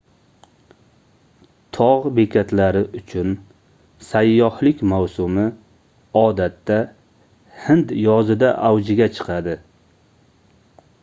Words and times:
togʻ 1.77 2.07
bekatlari 2.19 2.81
uchun 2.99 3.35
sayyohlik 4.07 4.81
mavsumi 4.93 5.45
odatda 6.23 6.79
hind 7.67 7.95
yozida 8.09 8.51
avjiga 8.73 9.11
chiqadi 9.19 9.57